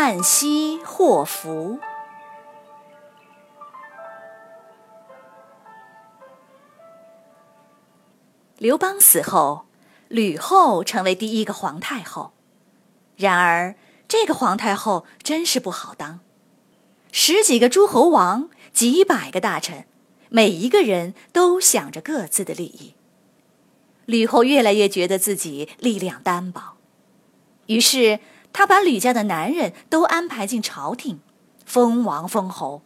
[0.00, 1.80] 旦夕祸福》。
[8.58, 9.66] 刘邦死后，
[10.06, 12.32] 吕后成为第一个皇太后。
[13.16, 13.74] 然而，
[14.06, 16.20] 这个皇太后真是不好当，
[17.10, 19.88] 十几个诸侯王，几百个大臣，
[20.28, 22.94] 每一个人都想着各自的利益。
[24.06, 26.76] 吕后越来越觉得自己力量单薄，
[27.66, 28.20] 于是
[28.52, 31.20] 他把吕家的男人都安排进朝廷，
[31.64, 32.82] 封王封侯，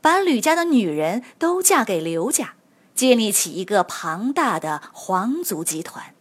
[0.00, 2.54] 把吕家的女人都嫁给刘家，
[2.94, 6.14] 建立起一个庞大的皇族集团。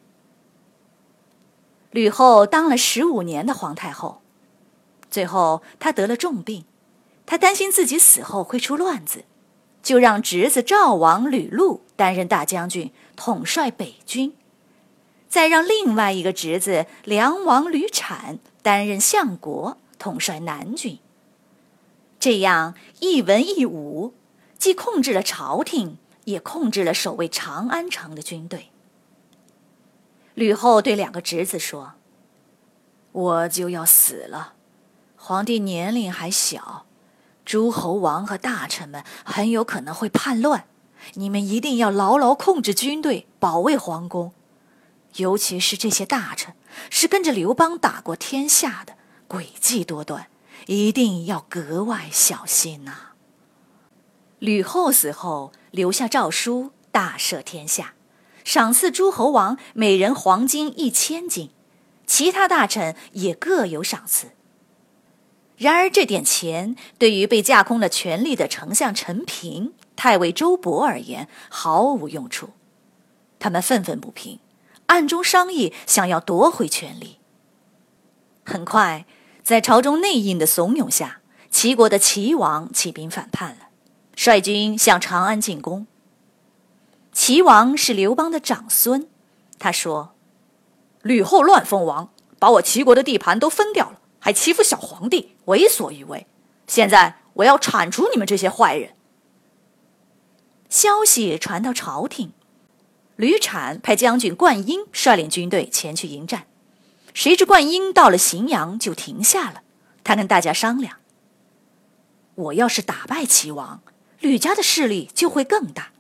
[1.91, 4.21] 吕后当了十五年的皇太后，
[5.09, 6.65] 最后她得了重病，
[7.25, 9.25] 她担心自己死后会出乱子，
[9.83, 14.33] 就让侄子赵王吕禄担任大将军，统帅北军。
[15.33, 20.99] 再让另外一个侄子梁王吕产担任相国，统帅南军。
[22.19, 24.13] 这样一文一武，
[24.59, 28.69] 既控制了朝廷，也控制了守卫长安城的军队。
[30.35, 31.93] 吕后对两个侄子说
[33.11, 34.53] ：“我就要死了，
[35.15, 36.85] 皇帝年龄还小，
[37.43, 40.65] 诸侯王和大臣们很有可能会叛乱，
[41.15, 44.31] 你们一定要牢牢控制军队，保卫皇宫。”
[45.17, 46.55] 尤其是这些大臣，
[46.89, 48.95] 是跟着刘邦打过天下的，
[49.27, 50.27] 诡计多端，
[50.67, 53.11] 一定要格外小心呐。
[54.39, 57.93] 吕后死后，留下诏书，大赦天下，
[58.43, 61.51] 赏赐诸侯王每人黄金一千斤，
[62.05, 64.31] 其他大臣也各有赏赐。
[65.55, 72.49] 然而，这点钱对于被架空了权力的丞相陈平、太尉周勃而言毫无用处，
[73.39, 74.39] 他们愤愤不平。
[74.93, 77.17] 暗中商议，想要夺回权力。
[78.45, 79.07] 很快，
[79.41, 83.69] 在朝中内应的怂恿下，齐国的齐王起兵反叛了，
[84.15, 85.87] 率军向长安进攻。
[87.11, 89.07] 齐王是刘邦的长孙，
[89.57, 90.13] 他说
[91.01, 96.27] ：“吕后乱封王，把我齐国的地盘都分掉了，还欺负小皇帝，为所欲为。
[96.67, 98.93] 现在我要铲除你们这些坏人。”
[100.69, 102.33] 消息传到朝廷。
[103.15, 106.47] 吕产派将军灌婴率领军队前去迎战，
[107.13, 109.61] 谁知灌婴到了荥阳就停下了。
[110.03, 110.97] 他跟大家商量
[112.35, 113.81] ：“我要是打败齐王，
[114.19, 115.91] 吕家的势力就会更大，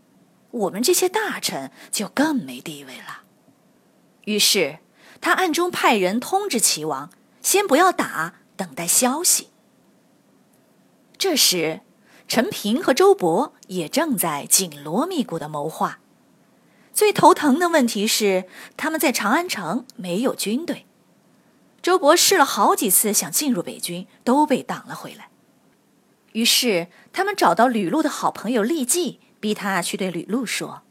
[0.51, 3.21] 我们这些大臣就更没地位了。”
[4.25, 4.79] 于是
[5.21, 9.49] 他暗中派人通知齐王，先不要打，等待消息。
[11.17, 11.81] 这时，
[12.27, 15.99] 陈平和周勃也正在紧锣密鼓的谋划。
[16.93, 18.45] 最头疼的问题是，
[18.77, 20.85] 他们在长安城没有军队。
[21.81, 25.29] 周勃试了好几次想进入北军，都被挡了回来。
[26.33, 30.83] 于是他们找到吕禄的好朋友郦季，逼他去对吕禄说：“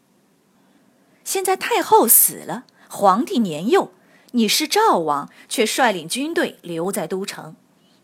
[1.24, 3.92] 现在太后死了，皇帝年幼，
[4.32, 7.54] 你是赵王，却率领军队留在都城，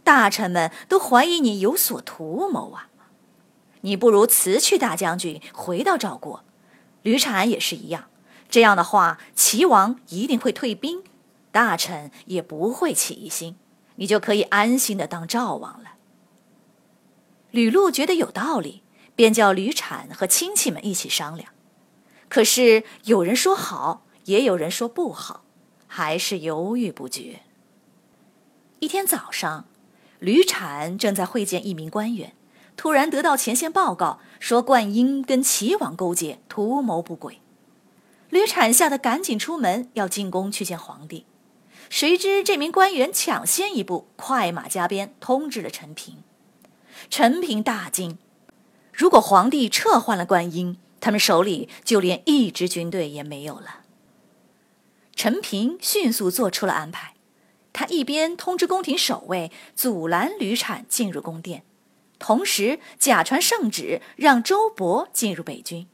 [0.04, 2.88] 大臣们都怀疑你有所图谋啊！
[3.80, 6.44] 你不如辞去大将军，回到赵国。”
[7.08, 8.10] 吕产也是一样，
[8.50, 11.02] 这样的话，齐王一定会退兵，
[11.50, 13.56] 大臣也不会起疑心，
[13.94, 15.92] 你就可以安心的当赵王了。
[17.50, 18.82] 吕禄觉得有道理，
[19.16, 21.50] 便叫吕产和亲戚们一起商量。
[22.28, 25.44] 可是有人说好，也有人说不好，
[25.86, 27.40] 还是犹豫不决。
[28.80, 29.64] 一天早上，
[30.18, 32.34] 吕产正在会见一名官员。
[32.78, 37.40] 突然得到前线报告，说灌婴跟齐王勾结，图谋不轨。
[38.30, 41.26] 吕产吓得赶紧出门要进宫去见皇帝，
[41.90, 46.18] 谁知这名官员抢先一步，快马加鞭通知了陈平。
[47.10, 48.16] 陈平大惊，
[48.92, 53.80] 如果皇帝撤换了灌婴，他们手里就连一支军队也没有了。
[55.16, 57.14] 陈平迅速做出了安排，
[57.72, 61.64] 他一边通知宫廷守卫阻拦吕产进入宫殿。
[62.18, 65.86] 同时，假传圣旨，让周勃进入北军，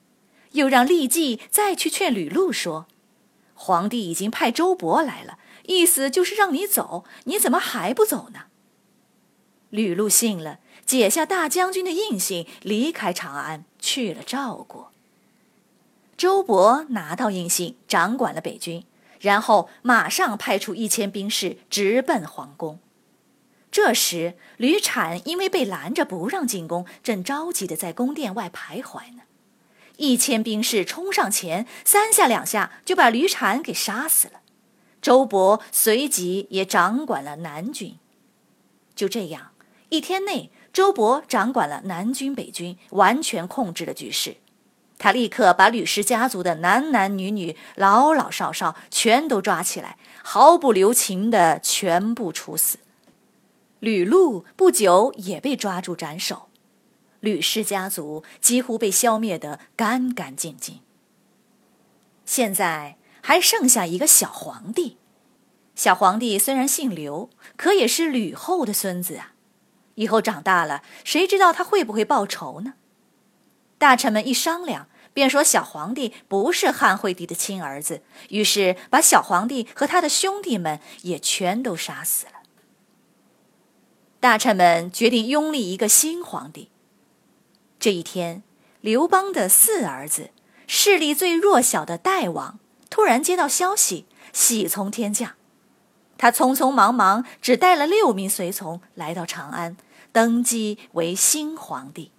[0.53, 2.87] 又让郦季再去劝吕禄说
[3.55, 8.45] ：“皇帝已经派周勃来了，意思就是让你走，你怎么还不走呢？”
[9.71, 14.93] 吕禄信了，解下大将军的印信，离开长安，去了赵国。
[16.17, 18.85] 周勃拿到印信，掌管了北军，
[19.21, 22.79] 然后马上派出一千兵士直奔皇宫。
[23.75, 29.23] 这时，吕产因为被拦着不让进宫，正着急的在宫殿外徘徊呢。
[29.97, 34.35] 一千兵士冲上前，三下两下就把吕产给杀死了。
[35.03, 37.99] 周勃随即也掌管了南军。
[38.95, 39.51] 就这样，
[39.89, 44.37] 一天内，周勃掌管了南军北军，完全控制了局势。
[44.99, 52.79] 他立刻把吕氏家族的男男女女、老老少少全都抓起来，毫不留情的全部处死。
[53.85, 56.49] 吕禄不久也被抓住斩首。
[57.21, 60.81] 吕氏家族几乎被消灭得干干净净。
[62.25, 64.97] 现在还剩下一个小皇帝，
[65.75, 67.29] 小皇帝虽然姓刘，
[67.59, 69.35] 可也是吕后的孙子啊。
[69.97, 72.75] 以后长大了，谁知道他会不会报仇呢？
[73.77, 78.01] 大臣们一商量，便说小皇帝不是汉惠帝的亲儿子，
[78.31, 82.34] 于是把小皇帝和他的兄弟们也全都杀死了。
[84.25, 86.71] 大臣们决定拥立一个新皇帝。
[87.79, 88.43] 这一天，
[88.81, 90.31] 刘邦的四儿子，
[90.67, 95.33] 势力最弱小的代王，突然接到消息，喜从天降。
[96.17, 99.77] 他匆匆忙忙，只带了六名随从来到长安，
[100.11, 102.11] 登基为新皇帝，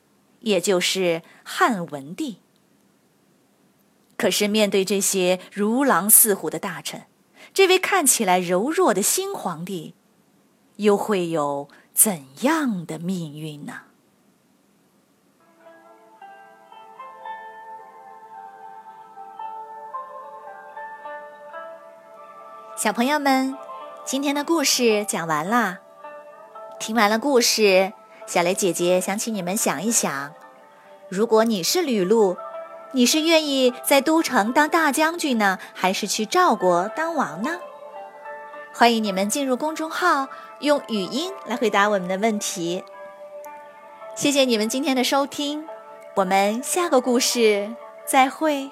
[0.42, 2.38] 也就是汉文帝。
[4.16, 7.08] 可是面对这些如狼似虎的大臣，
[7.52, 9.96] 这位看起来柔弱的新皇帝，
[10.76, 13.74] 又会有怎样的命运呢？
[22.76, 23.58] 小朋友们，
[24.04, 25.80] 今天的故事讲完啦。
[26.82, 27.94] 听完了故事，
[28.28, 30.34] 小雷姐姐想请你们想一想：
[31.08, 32.36] 如果你是吕禄，
[32.92, 37.62] 你是愿意在都城当大将军呢，还是去赵国当王呢？
[38.78, 40.28] 欢迎你们进入公众号，
[40.60, 42.84] 用语音来回答我们的问题。
[44.16, 45.66] 谢谢你们今天的收听，
[46.16, 47.74] 我们下个故事
[48.06, 48.70] 再会。